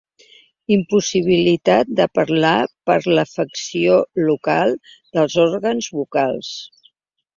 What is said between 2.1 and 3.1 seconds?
parlar per